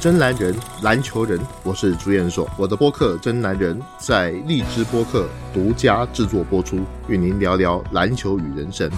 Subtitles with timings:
[0.00, 2.48] 真男人，篮球人，我是朱彦硕。
[2.56, 8.88] 我的播客《真男人》在荔枝播客独家制作播出，与您聊聊篮球与人生。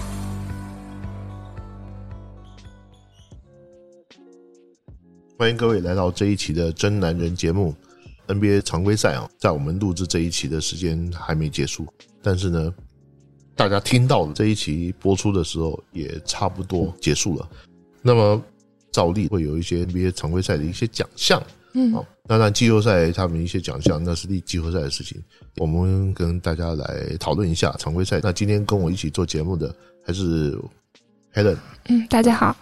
[5.39, 7.73] 欢迎各位来到这一期的《真男人》节目。
[8.27, 11.87] NBA 常规赛啊，在我们录制这一期的时间还没结束，
[12.21, 12.71] 但是呢，
[13.55, 17.49] 大家听到这一期播出的时候，也差不多结束了。
[18.03, 18.39] 那么。
[18.91, 21.41] 照例会有一些 NBA 常规赛的一些奖项，
[21.73, 25.21] 嗯，好，当然季后赛他们一些奖项那是立季后赛的事情，
[25.57, 28.19] 我们跟大家来讨论一下常规赛。
[28.21, 29.73] 那今天跟我一起做节目的
[30.05, 30.57] 还是
[31.33, 32.55] Helen，嗯，大家好。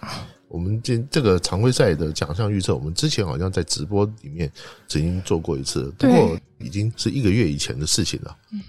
[0.48, 4.50] 我们这这个常规赛的奖项预测，我们之前好像在直播里面
[4.88, 8.36] 曾经做过一次，不过已经是一个月以前的事情了。
[8.52, 8.60] 嗯，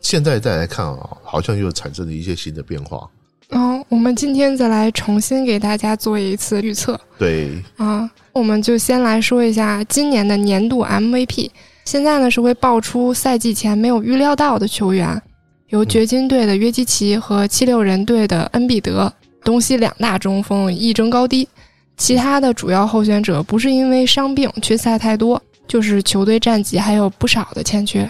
[0.00, 3.08] 现在再来看啊，好像又产生了一些新的变化。
[3.50, 7.00] 嗯，我们今天再来重新给大家做一次预测。
[7.18, 11.50] 对，啊，我们就先来说一下今年的年度 MVP。
[11.84, 15.20] 现在呢是会爆出赛季前没有预料到的球员，
[15.68, 19.10] 由掘金队的约基奇和七六人队的恩比德，
[19.42, 21.48] 东西两大中锋一争高低。
[21.96, 28.08] 其他的主要候选者不是因为伤病缺赛太多，就是球队战绩还有不少的欠缺。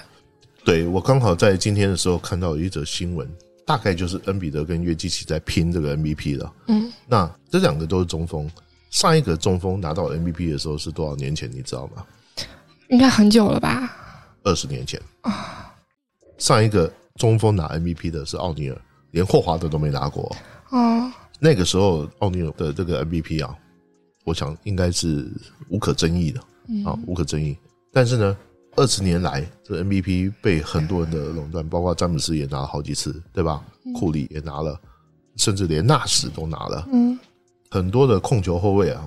[0.65, 3.27] 对我刚好在今天的时候看到一则新闻。
[3.69, 6.51] 大概就是恩比德跟约基奇在拼这个 MVP 了。
[6.69, 8.51] 嗯，那这两个都是中锋。
[8.89, 11.51] 上一个中锋拿到 MVP 的时候是多少年前？
[11.53, 12.03] 你知道吗？
[12.89, 13.95] 应该很久了吧？
[14.43, 15.71] 二十年前啊。
[16.39, 18.81] 上一个中锋拿 MVP 的是奥尼尔，
[19.11, 20.35] 连霍华德都没拿过。
[20.71, 21.13] 哦。
[21.39, 23.55] 那个时候奥尼尔的这个 MVP 啊，
[24.25, 25.31] 我想应该是
[25.69, 26.41] 无可争议的
[26.87, 27.55] 啊，无可争议。
[27.93, 28.35] 但是呢？
[28.79, 33.61] 二十年来，这 MVP 被很多人的垄断，包括詹姆斯也拿了好几次，对吧？
[33.99, 34.81] 库里也拿了，
[35.37, 36.87] 甚至连纳什都拿了。
[36.93, 37.19] 嗯，
[37.71, 39.05] 很多的控球后卫啊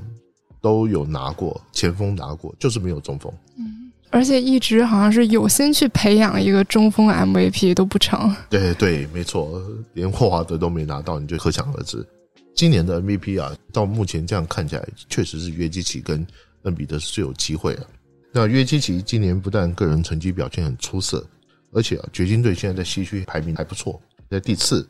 [0.62, 3.32] 都有拿过，前锋拿过，就是没有中锋。
[3.58, 8.36] 嗯，而且一直好像是有心去培养一个中锋 MVP 都不成。
[8.50, 9.62] 对对，没错，
[9.94, 12.06] 连霍华德都没拿到，你就可想而知。
[12.54, 16.28] 今年的 MVP 啊，到目前这样看起来，确实是约基奇跟
[16.64, 17.88] 恩比德是最有机会的。
[18.34, 21.28] 那约基奇今年不但个人成绩表现很出色，
[21.72, 24.88] 而且啊，掘金队现在在西区排名还不错，在第四。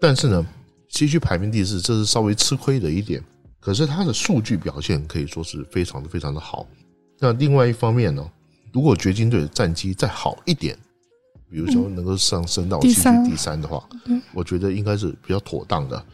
[0.00, 0.46] 但是呢，
[0.88, 3.22] 西区排名第四，这是稍微吃亏的一点。
[3.58, 6.66] 可是他的数据表现可以说是非常的非常的好。
[7.18, 8.30] 那另外一方面呢，
[8.70, 10.78] 如果掘金队的战绩再好一点，
[11.48, 13.88] 比如说能够上升到西区第三的话，
[14.34, 16.04] 我觉得应该是比较妥当的。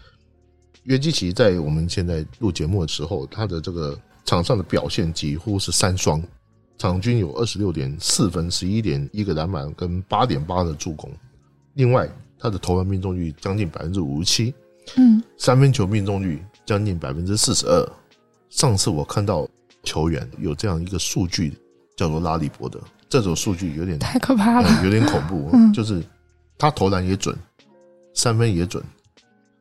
[0.85, 6.23] 约基奇在我们现在录节目的时候，他的这个场上的表现几乎是三双。
[6.81, 11.13] 场均有二十六点四分、十一点一个篮板跟八点八的助攻，
[11.75, 12.09] 另外
[12.39, 14.55] 他的投篮命中率将近百分之五十七，
[14.97, 17.93] 嗯，三分球命中率将近百分之四十二。
[18.49, 19.47] 上次我看到
[19.83, 21.55] 球员有这样一个数据，
[21.99, 22.81] 叫做拉里伯德，
[23.11, 26.03] 这种数据有点太可怕了，有点恐怖， 就是
[26.57, 27.37] 他投篮也准，
[28.15, 28.83] 三分也准，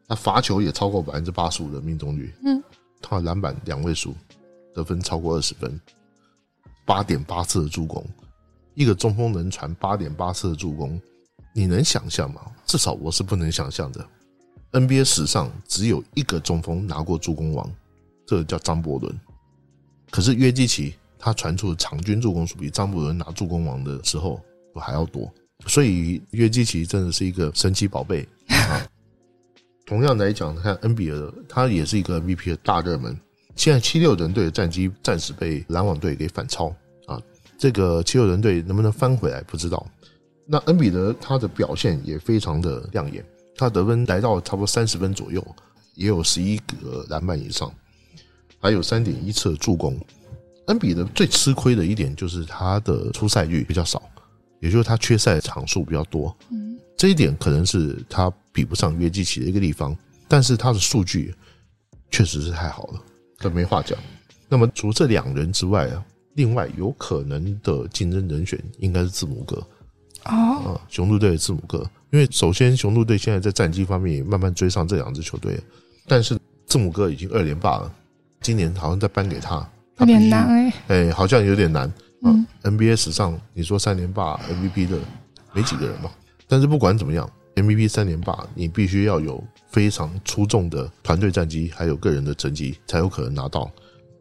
[0.08, 2.64] 他罚球也超过百分之八十五的命中率，嗯，
[3.02, 4.16] 他篮板两位数，
[4.74, 5.78] 得分超过二十分。
[6.90, 8.04] 八点八次的助攻，
[8.74, 11.00] 一个中锋能传八点八次的助攻，
[11.54, 12.42] 你能想象吗？
[12.66, 14.04] 至少我是不能想象的。
[14.72, 17.72] NBA 史上只有一个中锋拿过助攻王，
[18.26, 19.20] 这个叫张伯伦。
[20.10, 24.42] 可是约基奇他传出的场均助攻数比张伯伦拿助攻王的时候
[24.74, 25.32] 都还要多，
[25.68, 28.82] 所以约基奇真的是一个神奇宝贝 啊。
[29.86, 33.16] 同样来讲，看恩比尔他也是一个 MVP 的大热门。
[33.60, 36.74] 现在七六人队的战绩暂时被篮网队给反超
[37.06, 37.22] 啊！
[37.58, 39.86] 这个七六人队能不能翻回来不知道。
[40.46, 43.22] 那恩比德他的表现也非常的亮眼，
[43.58, 45.46] 他得分来到差不多三十分左右，
[45.96, 47.70] 也有十一个篮板以上，
[48.62, 50.00] 还有三点一次助攻。
[50.68, 54.02] 恩比德最吃亏的一点就是他的出赛率比较少，
[54.62, 56.34] 也就是他缺赛场数比较多。
[56.50, 59.94] 嗯，这一点可能是他比不上约基奇的一个地方，
[60.30, 61.36] 但是他的数据
[62.10, 63.04] 确实是太好了。
[63.40, 63.98] 这没话讲。
[64.48, 66.04] 那么除这两人之外啊，
[66.34, 69.56] 另外有可能的竞争人选应该是字母哥
[70.26, 71.88] 哦，啊，雄鹿队的字母哥。
[72.12, 75.60] 因为首先雄鹿队现在在战绩方面也慢慢追上这两支球队，
[76.08, 77.94] 但是字母哥已经二连霸了，
[78.42, 79.68] 今年好像再颁给他
[80.00, 81.92] 有点难哎，哎，好像有点难。
[82.24, 84.98] 嗯，NBA 史上你说三连霸 MVP 的
[85.54, 86.12] 没几个人吧？
[86.48, 87.30] 但是不管怎么样。
[87.62, 93.72] MVP 三连霸，你必须要有非常出众的团队战绩，还有个人的成绩，才有可能拿到。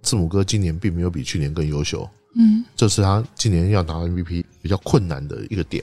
[0.02, 5.82] 字母哥今年并没有比去年更优秀，嗯，这是他今年要拿 MVP 比较困难的一个点。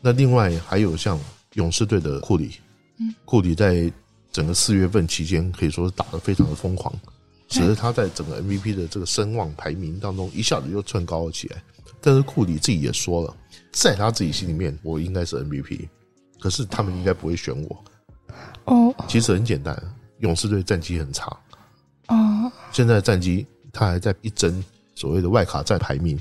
[0.00, 1.18] 那另外还有像
[1.54, 2.52] 勇士队的库里，
[2.98, 3.92] 嗯，库里在
[4.32, 6.92] 整个四月份期间可以说是打得非常的疯狂，
[7.48, 11.62] 使得他在整个 MVP 的这个声望排名当中一下子又窜高了起来。
[12.00, 13.36] 但是库里自己也说了，
[13.70, 15.88] 在他自己心里面，我应该是 MVP，
[16.42, 17.84] 可是他们应该不会选我。
[18.64, 19.80] 哦，其实很简单，
[20.18, 21.26] 勇士队战绩很差。
[22.08, 24.62] 哦，现在战绩他还在一争
[24.96, 26.18] 所谓的外卡战排名，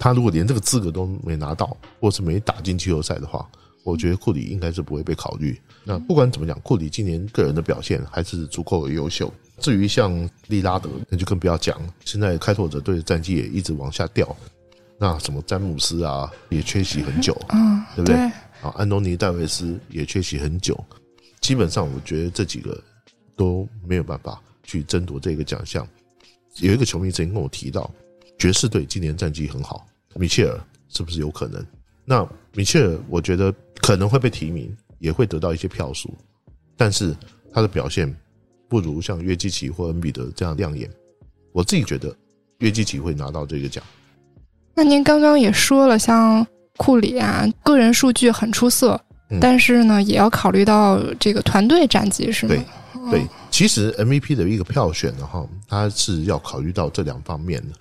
[0.00, 3.48] 他如果连这个资格都没拿到，或是没打进季后赛的话，
[3.84, 5.56] 我觉得库里应该是不会被考虑。
[5.84, 9.32] 那不管怎么讲，库里今年个人的表现还是足够的优秀。
[9.60, 11.94] 至于像利拉德，那就更不要讲了。
[12.04, 14.36] 现在开拓者队的战绩也一直往下掉。
[14.98, 18.30] 那什么詹姆斯啊，也缺席很久，嗯，对不对？
[18.62, 20.78] 啊，安东尼戴维斯也缺席很久。
[21.40, 22.80] 基本上，我觉得这几个
[23.36, 25.86] 都没有办法去争夺这个奖项。
[26.60, 27.90] 有一个球迷曾经跟我提到，
[28.38, 31.64] 爵士队今年战绩很好，米切尔是不是有可能？
[32.04, 36.16] 那米切尔，我觉得可能会被提名，也会得到一些票数，
[36.76, 37.16] 但是
[37.52, 38.14] 他的表现
[38.68, 40.88] 不如像约基奇或恩比德这样亮眼。
[41.52, 42.14] 我自己觉得
[42.58, 43.82] 约基奇会拿到这个奖。
[44.74, 49.00] 那您刚刚也说了，像库里啊，个人数据很出色，
[49.40, 52.54] 但是呢，也要考虑到这个团队战绩，是吗？
[53.10, 53.26] 对，对。
[53.50, 57.74] 其实 MVP 的一个票选的话，它是要考虑到这两方面的。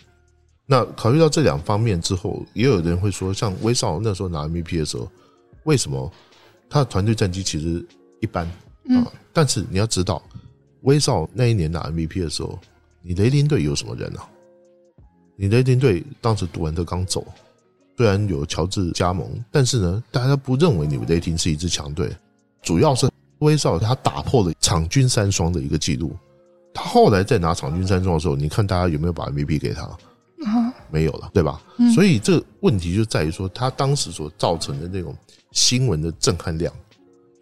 [0.66, 5.10] 那考虑到这两方面之后，也有人会说，像威少那时候拿 MVP 的时候，
[5.64, 6.12] 为什么
[6.70, 7.86] 他的团队战绩其实
[8.20, 8.46] 一般
[8.90, 9.08] 啊？
[9.34, 10.22] 但是你要知道，
[10.82, 12.60] 威少那一年拿 MVP 的时候，
[13.02, 14.28] 你雷霆队有什么人啊？
[15.38, 17.26] 你雷霆队当时杜兰特刚走，
[18.02, 22.12] 虽然有乔治加盟，但是呢，大家不认为你们雷霆是一支强队。
[22.64, 23.08] 主要是
[23.42, 26.12] 威少他打破了场均三双的一个记录。
[26.74, 29.84] 他后来在拿场均三双的时候，你看大家有没有把 MVP 给他？
[29.84, 31.62] 啊，没有了，对吧？
[31.94, 35.16] 所以这问题就在于说，他当时所造成的那种
[35.52, 36.74] 新闻的震撼量，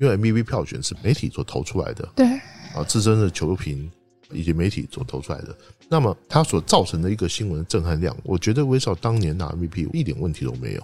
[0.01, 2.27] 因为 MVP 票选是媒体所投出来的，对
[2.75, 3.89] 啊，自身的球评
[4.31, 5.55] 以及媒体所投出来的。
[5.87, 10.83] 那么它所造成的一个新闻震撼量，我觉得威少当年拿 MVP 一点问题都没有。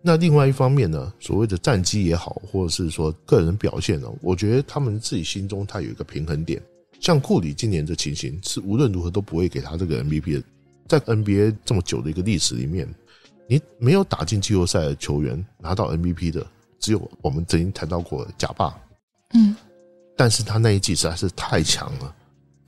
[0.00, 6.62] 那另外一方面呢，所谓的战绩也好，或者是说个人表现呢，我觉得他们自己心中他有一个平衡点。
[7.00, 10.42] 像库里今年的情形是无论如何都不会给他这个 MVP 的。
[10.86, 12.88] 在 NBA 这么久的一个历史里面，
[13.46, 16.46] 你没有打进季后赛的球员拿到 MVP 的，
[16.78, 18.74] 只有我们曾经谈到过贾巴。
[19.34, 19.54] 嗯，
[20.16, 22.14] 但是他那一季实在是太强了。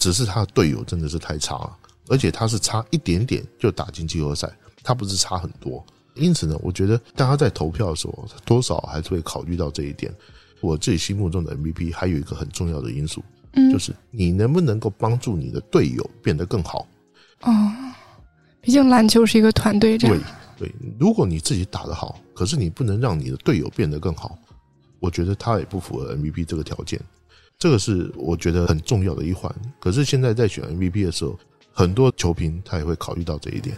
[0.00, 1.76] 只是他的队友真的是太差了，
[2.08, 4.50] 而且他是差一点点就打进季后赛，
[4.82, 5.84] 他不是差很多。
[6.14, 10.12] 因此呢，我觉得大家在投票的时候，多少还是会考虑到这一点。
[10.60, 16.86] 我自己心目中的 MVP 还有一个很重要的因素，嗯，就是你能不能够帮助你的队友变得更好。
[17.42, 17.72] 哦，
[18.60, 20.10] 毕竟篮球是一个团队战。
[20.10, 20.20] 对
[20.58, 24.36] 对，如果你自己打得好，可是你不能让你的队友变得更好，
[24.98, 27.00] 我觉得他也不符合 MVP 这个条件。
[27.60, 31.38] 这个是我觉得很重要的一环，可是现在在选 MVP 的时候，
[31.74, 33.76] 很多球评他也会考虑到这一点。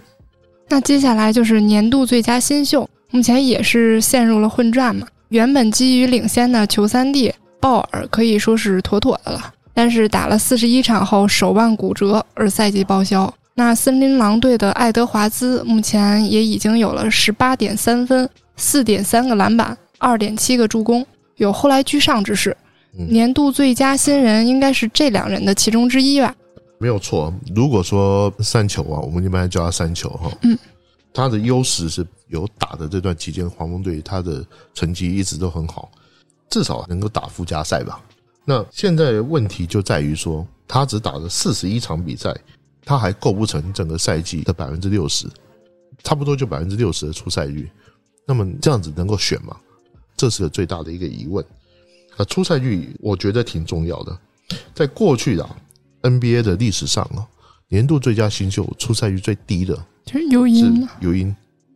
[0.69, 5.05] 那接下来就是年度最佳新秀，目前也是陷入了混战嘛。
[5.31, 13.35] 原本基于领先的球三弟鲍尔可以说是妥妥的了，但是打了四十一场后手腕骨折而赛季报销。
[13.55, 21.05] 那森林狼队的爱德华兹目前也已经有了十八点三分、四点三个篮板、二点七个助攻，
[21.37, 22.57] 有后来居上之势。
[22.93, 26.35] 年度最佳新人应该是这两人的其中之一吧？
[26.79, 27.33] 没有错。
[27.55, 30.31] 如果说三球啊，我们一般叫他三球哈。
[30.43, 30.59] 嗯，
[31.15, 35.91] 他的优势是有打的这段期间，黄蜂队他的成绩一直都很好，
[36.51, 38.03] 至少能够打附加赛吧。
[38.45, 42.35] 那现在问题就在于说，他只打了四十一场比赛，
[42.85, 45.29] 他还构不成整个赛季的百分之六十，
[46.03, 47.71] 差不多就百分之六十的出赛率。
[48.27, 49.57] 那么这样子能够选吗？
[50.17, 51.45] 这是个最大的一个疑问。
[52.17, 54.19] 啊，出赛率我觉得挺重要的。
[54.75, 55.57] 在过去啊
[56.03, 57.27] NBA 的历史上啊，
[57.69, 60.89] 年度最佳新秀出赛率最低的，就是尤因。
[61.01, 61.35] 尤因，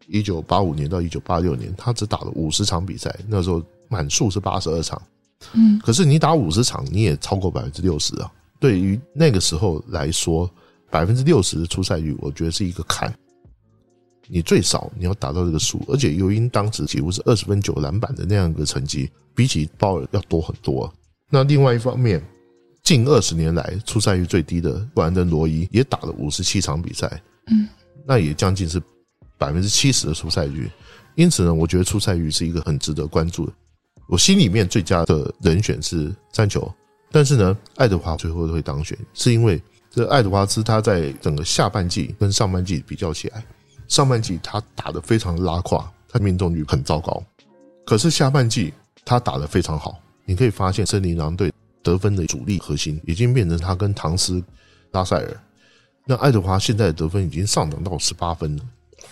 [0.08, 5.00] 一九八五年到一九八六年，他只打了五十场比赛，那时候满数是八十二场。
[5.52, 8.30] 嗯，可是你打五十场，你也超过百分之六十啊。
[8.58, 10.50] 对于那个时候来说，
[10.90, 13.12] 百分之六十的出赛率，我觉得是一个坎。
[14.28, 19.10] 你最少你要达到这个数，而且尤因当时几乎是二十分九篮板的那样一个成绩。
[19.36, 20.90] 比起鲍尔要多很多。
[21.28, 22.24] 那另外一方面，
[22.82, 27.68] 近二十年来出赛率最低的布兰登罗伊也打了五十七场比赛，嗯，
[28.06, 28.80] 那也将近是
[29.36, 30.70] 百分之七十的出赛率。
[31.16, 33.52] 因此呢，我觉得出赛率是一个很值得关注的。
[34.08, 36.72] 我心里面最佳的人选是三球，
[37.10, 43.44] 但是呢，爱德华最后会当选，是因为这爱德华兹他在整个下半季跟上半季比较起来，
[43.88, 47.22] 上半季他打的非常拉胯，他命中率很糟糕，
[47.84, 48.72] 可是下半季。
[49.08, 54.42] 他打得非常好，你可以发现森林狼队得分的主力核心已经变成他跟唐斯、
[54.90, 55.40] 拉塞尔
[56.04, 58.64] 那爱德华现在的得分已经上涨到十八分了，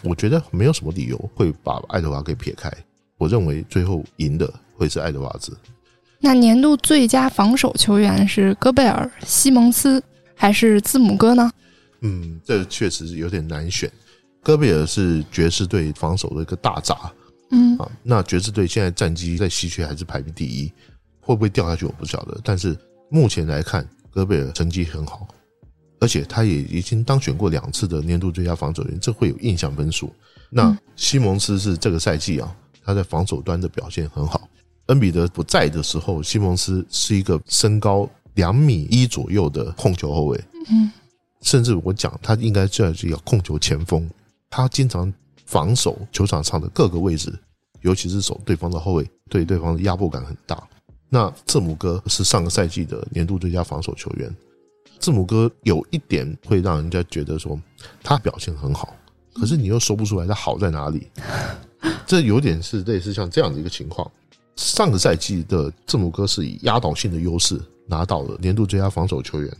[0.02, 2.68] 我觉得没有什么理由会把爱德华给撇开。
[3.18, 5.56] 我认为最后赢的会是爱德华兹。
[6.18, 10.02] 那年度最佳防守球员是戈贝尔、西蒙斯
[10.34, 11.48] 还是字母哥呢？
[12.00, 13.88] 嗯，这确实是有点难选。
[14.44, 17.10] 戈贝尔是爵士队防守的一个大闸，
[17.50, 20.70] 嗯啊，那爵士队现在战绩在西区还是排名第一，
[21.18, 22.38] 会不会掉下去我不晓得。
[22.44, 22.76] 但是
[23.08, 25.26] 目前来看，戈贝尔成绩很好，
[25.98, 30.12] 而且他也已经当选过两次的年度最佳防守员，这会有印象分数。
[30.50, 34.46] 那西蒙斯是这个赛季啊，他在防守端的表现很好。
[34.88, 40.92] 恩比德不在的时候，西蒙斯是一个身高两米一左右的控球后卫，嗯，
[41.40, 44.06] 甚至我讲他应该算是一个控球前锋，
[44.56, 45.12] 他经常
[45.46, 47.36] 防守球场上的各个位置，
[47.80, 50.62] 尤其是守对方的后卫，对对方的压迫感很大。
[51.08, 54.32] 那字母哥是上个赛季的年度最佳防守球员，
[55.00, 57.60] 字母哥有一点会让人家觉得说
[58.00, 58.94] 他表现很好，
[59.34, 61.08] 可是你又说不出来他好在哪里，
[62.06, 64.08] 这有点是类似像这样的一个情况。
[64.54, 69.52] 上个赛季的字母哥是以压倒性的优势拿到了年度最佳防守球员，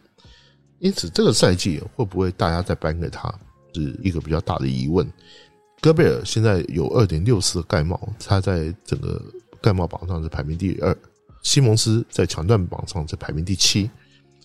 [0.79, 3.29] 因此这个赛季会不会大家再颁给他，
[3.75, 5.07] 是一个比较大的疑问。
[5.81, 9.21] 戈贝尔现在有二点六四盖帽，他在整个
[9.61, 10.97] 盖帽榜上是排名第二。
[11.43, 13.91] 西蒙斯在抢断榜上是排名第七。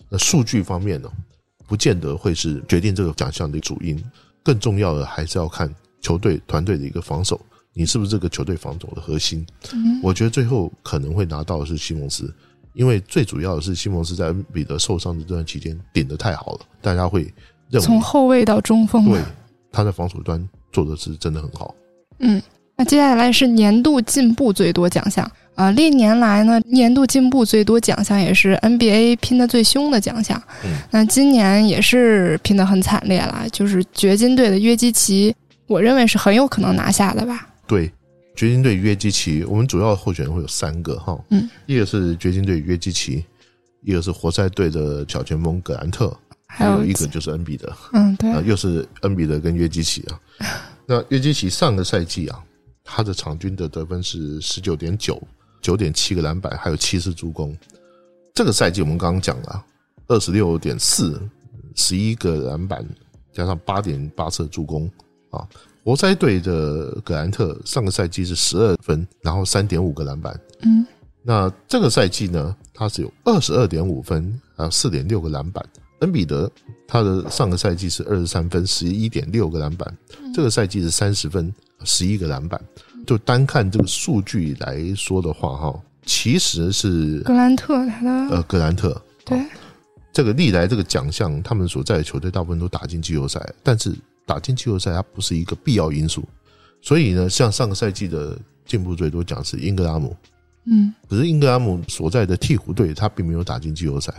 [0.08, 1.10] 那数据方面呢，
[1.66, 3.98] 不见得会是决定这个奖项的主因，
[4.42, 7.40] 更重要的还是要看球队团队的一个防守。
[7.72, 9.46] 你是不是这个球队防守的核心？
[10.02, 12.30] 我觉得最后可能会拿到的是西蒙斯，
[12.74, 17.32] 因为最主要的是西蒙斯在恩比德受伤的这段期间顶得太好了，大家会
[17.78, 19.20] 从后卫到中锋，对
[19.70, 21.74] 他在防守端做的是真的很好。
[22.18, 22.42] 嗯，
[22.76, 25.30] 那接下来是年度进步最多奖项。
[25.56, 30.42] 啊，历年来呢，年度进步最多奖项也是 NBA 拼的最凶的奖项。
[30.64, 35.34] 嗯，那今年也是拼的很惨烈了，就是掘金队的约基奇，
[35.66, 37.46] 我认为是很有可能拿下的吧。
[37.66, 37.92] 对，
[38.34, 43.22] 掘金队约基奇，我们主要候选人会有三个哈，嗯，一个是掘金队约基奇，
[43.82, 46.16] 一个是活塞队的小前锋格兰特，
[46.52, 50.20] 还有有一个就是恩比德，嗯，对，啊，又是恩比德跟约基奇啊。
[50.84, 52.42] 那约基奇上个赛季啊，
[52.82, 55.22] 他的场均的得分是十九点九，
[55.62, 57.56] 九点七个篮板，还有七次助攻。
[58.34, 59.64] 这个赛季我们刚刚讲了，
[60.08, 61.22] 二十六点四，
[61.76, 62.84] 十一个篮板，
[63.32, 64.90] 加上八点八次助攻
[65.30, 65.46] 啊。
[65.84, 70.38] 活塞队的格兰特上个赛季是十二分，然后三点五个篮板。
[70.62, 70.84] 嗯，
[71.22, 75.64] 那这个赛季呢，他是有二十二点五分，还有四点六个篮板。
[76.00, 76.50] 恩比德
[76.86, 79.96] 他的上个赛季是二十三分，十一点六个篮板，
[80.34, 81.52] 这个赛季是三十分，
[81.84, 82.60] 十一个篮板。
[83.06, 89.40] 就单看这个数据来说的话，哈，其实是格兰特他的呃格兰特对。
[90.12, 93.94] 这个历来这个奖项，他们所在的球队大部分都打进季后赛，但是。
[94.26, 96.22] 打进季后赛，它不是一个必要因素，
[96.80, 100.16] 所以呢，像上个赛季的进步最多奖是英格拉姆，
[100.66, 104.14] 嗯，可是英格拉姆所在的鹈鹕队他并没有打进季后赛，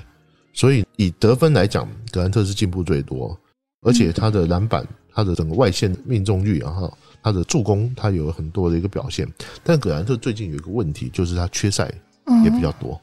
[0.54, 3.38] 所以以得分来讲，格兰特是进步最多，
[3.82, 6.92] 而且他的篮板、他的整个外线命中率，然后
[7.24, 9.28] 他的助攻，他有很多的一个表现。
[9.64, 11.92] 但格兰特最近有一个问题，就是他缺赛
[12.44, 13.00] 也比较多，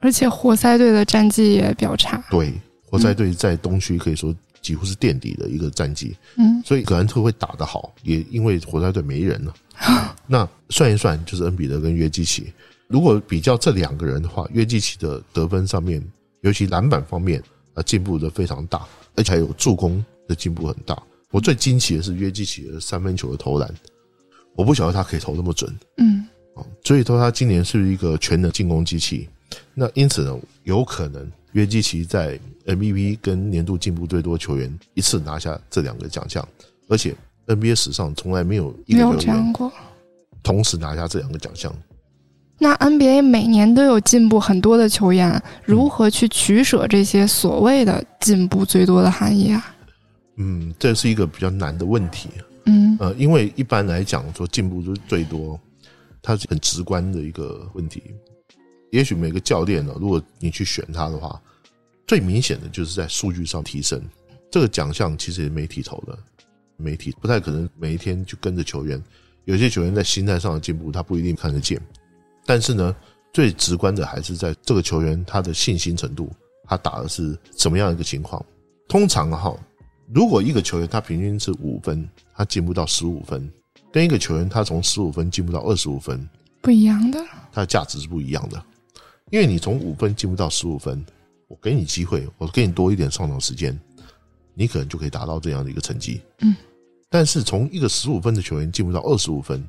[0.00, 2.22] 而且活塞队的战绩也比较差。
[2.30, 2.52] 对，
[2.86, 4.34] 活塞队在东区可以说。
[4.62, 9.54] 几乎是垫底的一个战绩，嗯，所以格兰特会打得好，也因为活塞队没人了。
[10.28, 12.52] 那算一算，就是恩比德跟约基奇。
[12.86, 16.06] 如果比较这两个人的话，约基奇的得分上面，
[16.42, 17.42] 尤其篮板方面
[17.74, 21.00] 啊，进步的非常大，而且还有助攻的进步很大。
[21.30, 23.72] 我最惊奇的是约基奇的三分球的投篮，
[24.56, 29.28] 我不晓得他可以投那么准，嗯，啊，所以说他今年是一个全能进攻机器。
[29.74, 36.46] 那因此呢，有可能约基奇在 MVP 跟年度进步最多球员一次拿下这两个奖项，
[36.88, 37.14] 而且
[37.46, 39.72] NBA 史上从来没有一个球员过
[40.42, 41.72] 同时拿下这两个奖项。
[42.62, 49.74] 那 NBA 每年都有进步很多的球员，如何去取舍这些所谓的进步最多的含义啊？
[50.36, 52.28] 嗯，这是一个比较难的问题。
[52.66, 55.58] 嗯，呃，因为一般来讲说进步是最多，
[56.20, 58.02] 它是很直观的一个问题。
[58.90, 61.40] 也许每个教练呢，如果你去选他的话，
[62.06, 64.02] 最明显的就是在数据上提升。
[64.50, 66.18] 这个奖项其实也媒体投的，
[66.76, 69.02] 媒体不太可能每一天就跟着球员。
[69.46, 71.80] 有些球员在心态上的进步，他不一定看得见。
[72.50, 72.96] 但是呢，
[73.32, 76.32] 最直观的还是在这个球员他的信心程度，
[76.64, 78.44] 他打的是什么样一个情况。
[78.88, 79.56] 通常哈，
[80.12, 82.04] 如果一个球员他平均是五分，
[82.34, 83.48] 他进步到十五分，
[83.92, 86.28] 跟一个球员他从十五分进步到二十五分，
[86.60, 88.60] 不一样的，他的价值是不一样的。
[89.30, 91.06] 因为你从五分进步到十五分，
[91.46, 93.78] 我给你机会，我给你多一点上场时间，
[94.54, 96.20] 你可能就可以达到这样的一个成绩。
[96.40, 96.56] 嗯，
[97.08, 99.64] 但是从一个十五分的球员进步到二十五分，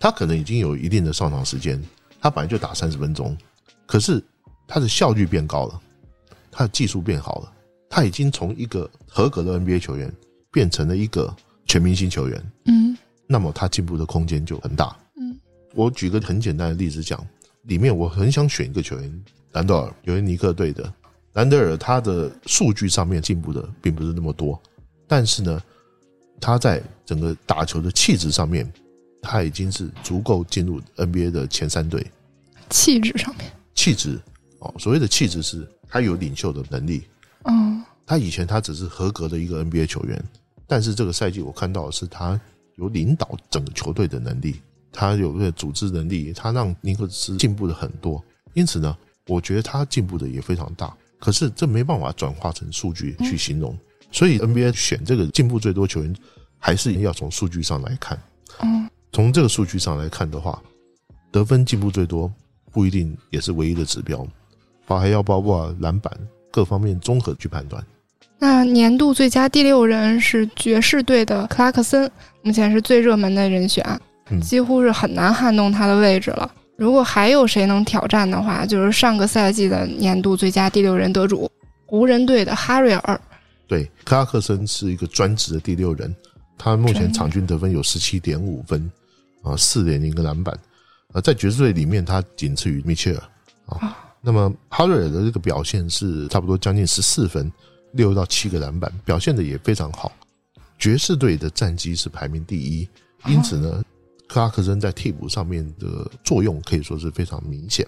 [0.00, 1.78] 他可能已经有一定的上场时间，
[2.22, 3.36] 他本来就打三十分钟，
[3.84, 4.20] 可是
[4.66, 5.78] 他的效率变高了，
[6.50, 7.52] 他的技术变好了，
[7.90, 10.10] 他已经从一个合格的 NBA 球员
[10.50, 11.32] 变成了一个
[11.66, 12.52] 全明星球员。
[12.64, 14.96] 嗯，那么他进步的空间就很大。
[15.16, 15.38] 嗯，
[15.74, 17.22] 我举个很简单的例子讲，
[17.64, 20.90] 里面我很想选一个球员，兰德尔，有一尼克队的
[21.34, 24.58] 兰德尔，他的数据上面进步的并不是那么多，
[25.06, 25.62] 但是呢，
[26.40, 28.66] 他在整个打球的气质上面。
[29.22, 32.04] 他已经是足够进入 NBA 的前三队，
[32.70, 34.20] 气质上面，气质
[34.60, 37.04] 哦，所谓的气质是他有领袖的能力。
[37.44, 40.22] 嗯，他以前他只是合格的一个 NBA 球员，
[40.66, 42.40] 但是这个赛季我看到的是他
[42.76, 44.60] 有领导整个球队的能力，
[44.92, 48.22] 他有个组织能力，他让尼克斯进步的很多。
[48.54, 48.96] 因此呢，
[49.26, 50.94] 我觉得他进步的也非常大。
[51.18, 53.76] 可是这没办法转化成数据去形容，
[54.10, 56.14] 所以 NBA 选这个进步最多球员，
[56.58, 58.18] 还是要从数据上来看。
[58.62, 58.88] 嗯。
[59.12, 60.60] 从这个数据上来看的话，
[61.32, 62.32] 得分进步最多
[62.72, 64.26] 不一定也是唯一的指标，
[64.86, 66.12] 还要包括篮板
[66.50, 67.84] 各方面综合去判断。
[68.38, 72.10] 那年度最佳第六人是爵士队的克拉克森，
[72.42, 73.84] 目前是最热门的人选，
[74.40, 76.50] 几乎是很难撼动他的位置了。
[76.76, 81.50] 如果还有谁能挑战的话，就是上个赛季的年度最佳第六人得主
[81.84, 83.20] 湖人队的哈瑞尔。
[83.66, 86.14] 对，克拉克森是一个专职的第六人，
[86.56, 88.90] 他目前场均得分有十七点五分。
[89.42, 90.58] 啊，四点零个篮板，
[91.12, 93.22] 啊，在爵士队里面，他仅次于米切尔
[93.66, 93.96] 啊。
[94.22, 97.50] 那么哈瑞尔的这个表现是差不多将近十四分，
[97.92, 100.12] 六到七个篮板，表现的也非常好。
[100.78, 102.88] 爵士队的战绩是排名第一，
[103.26, 103.82] 因此呢，
[104.28, 107.86] 克拉克森在替补上面的作用可以说是非常明显。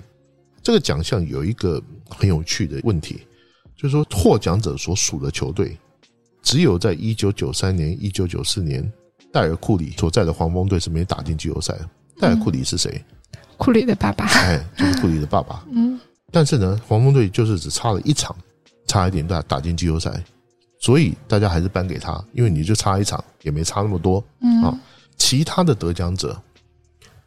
[0.62, 3.26] 这个奖项有一个很有趣的问题，
[3.76, 5.76] 就是说获奖者所属的球队，
[6.42, 8.90] 只有在一九九三年、一九九四年。
[9.32, 11.88] 戴尔·库里所在的黄蜂队是没打进季后赛的。
[12.20, 13.02] 戴尔·库里是谁？
[13.56, 14.26] 库里的爸爸。
[14.26, 15.64] 哎，就是库里的爸爸。
[15.72, 15.98] 嗯。
[16.30, 18.36] 但是呢，黄蜂队就是只差了一场，
[18.86, 20.22] 差一点打打进季后赛，
[20.78, 24.22] 所以大家还是颁给他，因为你就差一场，也没差那么多。
[24.40, 24.62] 嗯。
[24.62, 24.80] 啊，
[25.16, 26.40] 其他的得奖者，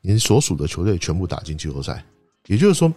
[0.01, 2.03] 你所属的球队全部打进季后赛，
[2.47, 2.93] 也就是说，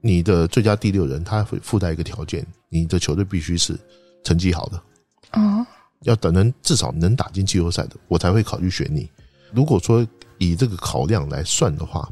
[0.00, 3.78] 你的最佳第六人他会附带一个条件，你的球队必须是
[4.24, 4.82] 成绩好的。
[5.30, 5.66] 啊。
[6.02, 9.08] 要等能至少能打进季后赛的，我才会考虑选你。
[9.52, 10.06] 如果说
[10.38, 12.08] 以这个考量来算的话，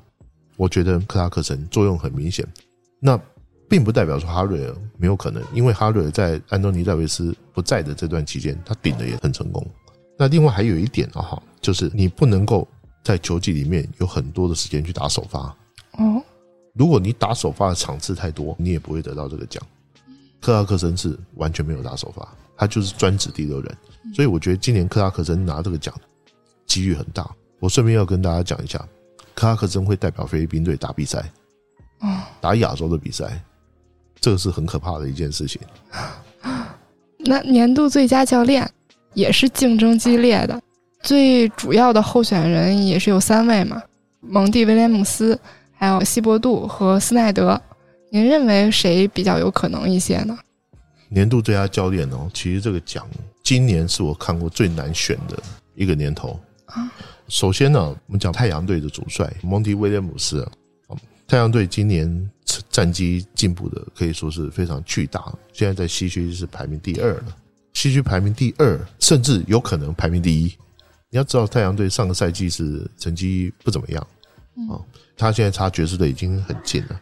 [0.57, 2.47] 我觉得克拉克森作用很明显。
[2.99, 3.19] 那
[3.69, 9.67] 并不代表说哈瑞尔没有可能，因为哈瑞尔在安东尼戴维斯不在的这段期间，他顶的也很成功。
[10.19, 12.69] 那另外还有一点啊哈，就是你不能够
[13.03, 15.57] 在球季里面有很多的时间去打首发。
[15.93, 16.23] 哦，
[16.75, 19.63] 如果你打首发的场次太多，你也不会得到这个奖。
[20.41, 22.29] 克拉克森是完全没有打首发。
[22.61, 23.75] 他就是专职第六人，
[24.15, 25.95] 所以我觉得今年克拉克森拿这个奖
[26.67, 27.27] 机遇很大。
[27.59, 28.79] 我顺便要跟大家讲一下，
[29.35, 31.25] 克拉克森会代表菲律宾队打比赛，
[32.39, 33.43] 打亚洲的比赛，
[34.21, 35.59] 这个是很可怕的一件事情。
[37.17, 38.71] 那年度最佳教练
[39.15, 40.61] 也是竞争激烈的，
[41.03, 43.83] 最主要的候选人也是有三位嘛：
[44.21, 45.41] 蒙蒂威廉姆斯、
[45.73, 47.59] 还有希伯杜和斯奈德。
[48.11, 50.39] 您认为谁比较有可能一些呢？
[51.13, 53.07] 年度最佳教练哦，其实这个奖
[53.43, 55.37] 今年是我看过最难选的
[55.75, 56.91] 一个年头啊。
[57.27, 60.49] 首先呢，我们讲太阳队的主帅蒙蒂威廉姆斯，
[61.27, 62.31] 太阳队今年
[62.71, 67.37] 战绩进步的可以说是非常巨大，现在在西区是排名第二了，
[67.73, 70.45] 西区排名第二，甚至有可能排名第一。
[71.09, 74.07] 你要知道，太阳队上个赛季是成绩不怎么样
[74.69, 74.79] 啊，
[75.17, 77.01] 他现在差爵士队已经很近了。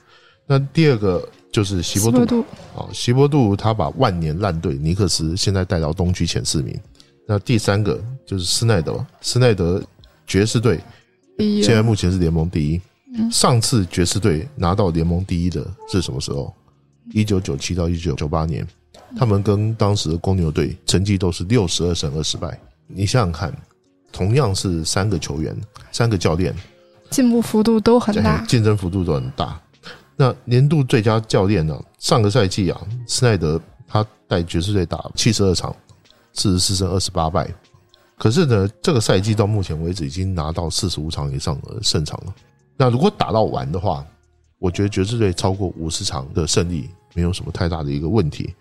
[0.49, 1.29] 那第二个。
[1.51, 2.45] 就是希伯杜
[2.77, 6.79] 啊，希伯杜他把万年烂队尼克斯现在带到东区前四名。
[7.27, 9.83] 那第三个就是斯奈德，斯奈德
[10.27, 10.79] 爵士队
[11.39, 12.81] 现在目前是联盟第一。
[13.33, 16.55] 上次爵士队拿到联盟第一的是什么时候？
[17.15, 18.65] 一九九七到一九九八年，
[19.17, 22.61] 他们跟当时的公牛队成绩都是六十二胜二失败。
[22.87, 23.53] 你想想看，
[24.13, 25.57] 同样是三个球员，
[25.93, 26.55] 三个教练，
[27.09, 29.59] 进步幅度都很大，竞争幅度都很大。
[30.21, 31.81] 那年度最佳教练呢？
[32.01, 35.75] 上个赛季啊，斯奈德他带爵士队打七十二场，
[36.33, 37.49] 四十四胜二十八败。
[38.17, 42.35] 可是呢，这个赛季到目前为止已经拿到四十五场以上的胜场了。
[42.77, 44.05] 那如果打到完的话，
[44.59, 48.53] 我觉得爵士队超过五十场的胜利没有什么太大的一个问题。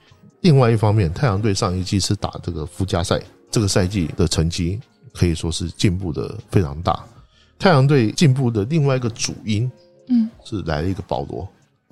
[0.41, 4.79] 另外一方面，太阳队上一季是打这个附加赛，这个赛季的成绩
[5.11, 7.03] 可以说是进步的非常大。
[7.57, 9.71] 太阳队进步的另外一个主因。
[10.07, 11.47] 嗯，是来了一个保罗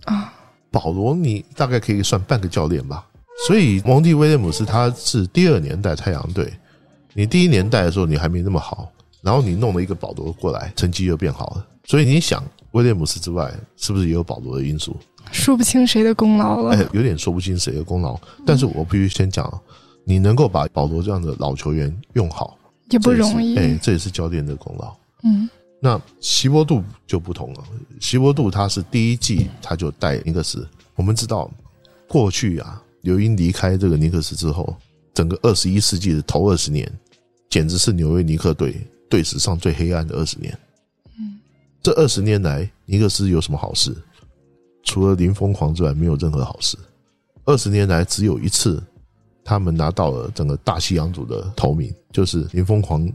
[0.06, 0.34] 啊，
[0.72, 3.06] 保罗，你大概可以算半个教练吧？
[3.48, 6.54] 所以蒙蒂威廉姆斯他是第二年代太阳队，
[7.14, 8.90] 你第一年代的时候你还没那么好，
[9.22, 11.68] 然后你弄了一个保罗过来，成绩又变好了。
[11.84, 14.96] 所以你想，威廉姆斯之外，是不是也有保罗的因素？
[15.32, 16.76] 说不清谁的功劳了。
[16.76, 18.18] 哎，有点说不清谁的功劳。
[18.46, 19.52] 但是我必须先讲，
[20.06, 22.58] 你能够把保罗这样的老球员用好，
[22.90, 23.58] 也不容易。
[23.58, 24.96] 哎，这也是教练的功劳。
[25.24, 25.50] 嗯。
[25.86, 27.64] 那希波杜就不同了，
[28.02, 30.68] 希波杜他是第一季他就带尼克斯。
[30.96, 31.48] 我们知道，
[32.08, 34.76] 过去啊，刘英离开这个尼克斯之后，
[35.14, 36.92] 整个二十一世纪的头二十年，
[37.52, 38.76] 简直是纽约尼克队
[39.08, 40.58] 队史上最黑暗的二十年。
[41.20, 41.38] 嗯，
[41.84, 43.96] 这二十年来，尼克斯有什么好事？
[44.82, 46.76] 除了林疯狂之外，没有任何好事。
[47.44, 48.84] 二十年来，只有一次，
[49.44, 53.08] 他们拿到了整个大西洋组的头名，就是林疯狂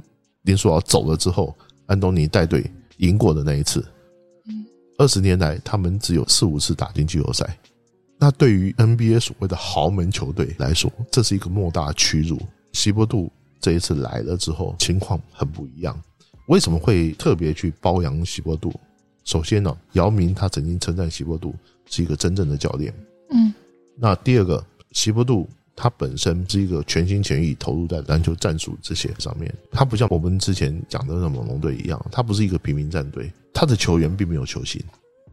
[0.43, 1.53] 林书豪走了之后。
[1.90, 2.64] 安东尼带队
[2.98, 3.85] 赢过的那一次，
[4.46, 4.64] 嗯，
[4.96, 7.59] 二十年来他们只有四五次打进季后赛。
[8.16, 12.40] 那对于 NBA 所谓的豪门球队来说，这是一个莫大屈辱。
[12.72, 13.29] 希波杜
[13.61, 16.00] 这一次来了之后，情况很不一样。
[16.46, 18.72] 为什么会特别去包养希波杜？
[19.24, 21.53] 首先呢，姚明他曾经称赞希波杜
[21.87, 22.94] 是一个真正的教练，
[23.31, 23.53] 嗯。
[23.96, 25.48] 那第二个，希波杜。
[25.77, 34.83] 他本身是一个全心全意投入在篮球战术这些上面，他不像我们之前讲的那猛龙队一样，他不是一个平民战队，他的球员并没有球星，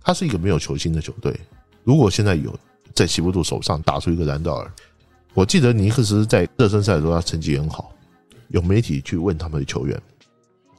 [0.02, 1.38] 他是一个没有球星的球队。
[1.84, 2.58] 如果现在有
[2.94, 4.72] 在西伯杜手上打出一个兰道尔，
[5.34, 7.94] 我记得尼克斯在热身赛的时候他成绩很好，
[8.48, 10.02] 有媒体去问他们的球员，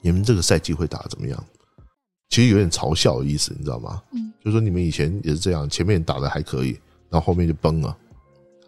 [0.00, 1.44] 你们这个赛季会打怎么样？
[2.30, 4.02] 其实有点嘲笑的意思，你知道吗？
[4.12, 7.96] 嗯，就说你们以前也是这样，前面打的还可以，然后后面就崩了。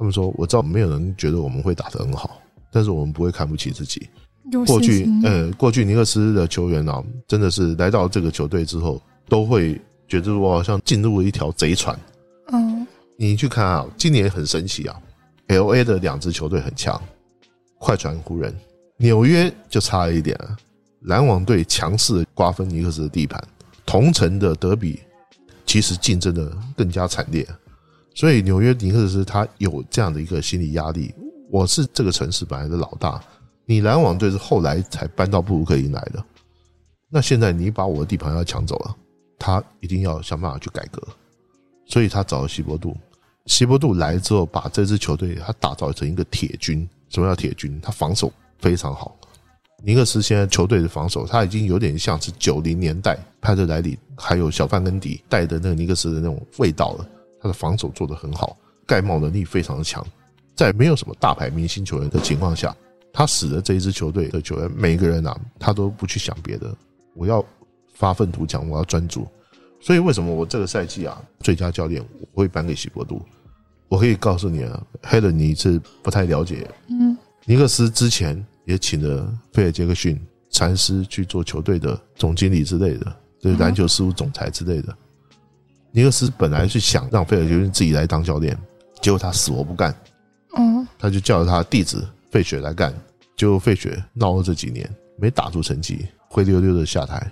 [0.00, 2.40] 他们说：“我知道没有人觉得我们会打得很好，
[2.72, 4.08] 但是我们不会看不起自己。
[4.66, 12.00] 过去，呃，过去尼克斯的球员啊，真的是来到这个球队之后，都会觉得我好像进入了一条贼船。
[12.50, 12.86] 嗯，
[13.18, 14.98] 你去看啊，今年很神奇啊
[15.48, 16.98] ，L A 的两支球队很强，
[17.78, 18.56] 快船、湖人，
[18.96, 20.34] 纽约就差了一点，
[21.02, 23.38] 篮网队强势瓜分尼克斯的地盘，
[23.84, 24.98] 同城的德比
[25.66, 27.46] 其实竞争的更加惨烈。”
[28.14, 31.14] 所以纽约尼克斯他有这样的一个心理压力，
[31.48, 33.22] 我是这个城市本来的老大，
[33.64, 36.22] 你篮网队是后来才搬到布鲁克林来的，
[37.08, 38.96] 那现在你把我的地盘要抢走了，
[39.38, 41.00] 他一定要想办法去改革，
[41.86, 42.96] 所以他找了希伯杜，
[43.46, 47.80] 希伯杜来之后把这支球队他打造成一个铁军，什么叫铁军？
[47.80, 49.16] 他防守非常好，
[49.82, 57.08] 尼克斯现在球队的防守他已经有点像是九零年代派特莱里还有小范根迪带的那个尼克斯的那种味道了。
[57.40, 60.07] 他的防守做得很好，盖帽能力非常的强，
[60.55, 62.76] 在没有什么大牌明星球员的情况下，
[63.12, 66.74] 他使得这一支球队的球员每一个人啊，他都不去想别的，
[67.14, 67.44] 我要
[67.94, 69.26] 发愤图强，我要专注。
[69.81, 73.22] 所以为什么我这个赛季啊，最佳教练我会颁给希伯杜？
[73.88, 76.70] 我可以告诉你啊，黑的你是不太了解。
[76.88, 84.94] 嗯，尼克斯之前也请了菲尔杰克逊禅师去做球队的总经理之类的，就是篮球事务总裁之类的。
[85.92, 88.57] 尼克斯本来是想让费尔杰克逊自己来当教练，
[89.00, 89.94] 结果他死活不干，
[90.57, 92.94] 嗯，他就叫了他弟子费雪来干，
[93.37, 97.31] 结果费雪闹了这几年没打出成绩，灰溜溜的下台。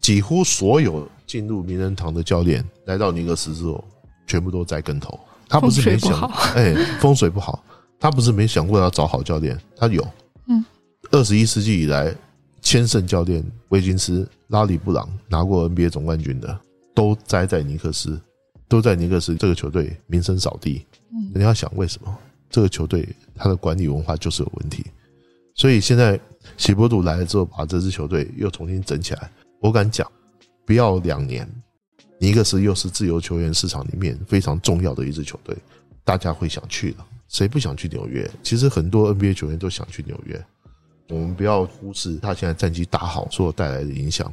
[0.00, 3.84] 几乎所有进入名人堂的教练来到尼克斯之后，
[4.24, 5.18] 全部都栽跟头。
[5.48, 6.20] 他不是没想，
[6.54, 7.64] 哎，风水不好，
[7.98, 10.06] 他不是没想过要找好教练，他有。
[10.46, 10.64] 嗯，
[11.10, 12.14] 二十一世纪以来，
[12.60, 16.60] 千胜教练威金斯、拉里布朗拿过 NBA 总冠军的。
[16.96, 18.18] 都栽在尼克斯，
[18.66, 20.86] 都在尼克斯这个球队名声扫地。
[21.12, 24.86] 嗯，你要想为什么这个球队他的管理文化就是有问题？
[25.54, 26.18] 所以现在
[26.56, 29.30] 喜波杜来了之后，把这支球队又重新整起来。
[29.60, 30.10] 我敢讲，
[30.64, 31.46] 不要两年，
[32.18, 35.54] 尼克斯又是自由球员市场里面非常重要的一支球队，
[36.02, 36.98] 大家会想去的。
[37.28, 38.30] 谁不想去纽约？
[38.42, 40.42] 其实很多 NBA 球员都想去纽约。
[41.10, 44.32] 我们不要忽视他现在战绩打好所带来的影响。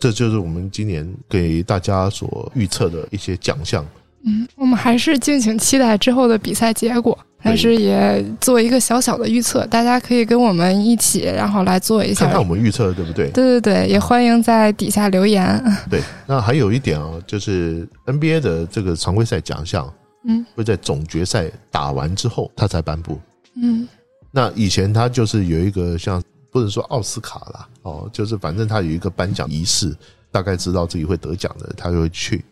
[0.00, 3.86] 这就是我们今年给大家所预测的一些奖项。
[4.24, 12.24] 嗯，我们还是敬请期待之后的比赛结果，但是也做一个小小的预测，大家可以跟我们一起，然后来做一下。
[12.24, 13.30] 看看我们预测的对不对？
[13.30, 15.62] 对对对，也欢迎在底下留言。
[15.90, 19.90] 对，那还有一点啊，就是 NBA 的这个常规赛奖项，
[20.26, 23.18] 嗯，会在总决赛打完之后他才颁布。
[23.54, 23.88] 嗯，
[24.30, 26.22] 那以前他就是有一个像。
[26.50, 29.96] 不能说奥斯卡啦，哦，就是反正他有一个颁奖仪式，
[30.30, 32.44] 大概知道自己会得奖的，他就会去。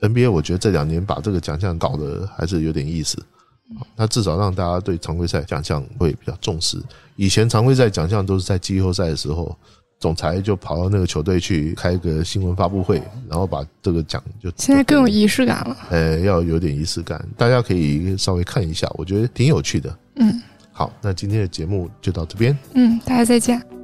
[0.00, 3.18] NBA 我觉得这两年把这个奖项搞得还是有点意思，
[3.96, 6.78] 那至少让大家对常规赛奖项会比较重视。
[7.16, 9.56] 以前常规赛奖项都是在季后赛的时候，
[9.98, 15.76] 总裁就跑到那个球队去开个新闻发布会，然后把这个奖就现在更有仪式感了。
[15.90, 19.98] 呃，要有点仪式感，大家可以稍微看一下，我觉得挺有趣的。
[20.16, 20.42] 嗯。
[20.76, 22.54] 好那今天的节目就到这边。
[22.74, 23.75] 嗯大家再见。